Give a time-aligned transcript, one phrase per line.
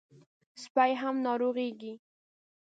[0.63, 1.93] سپي هم ناروغېږي.